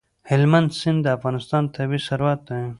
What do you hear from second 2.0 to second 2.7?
ثروت دی.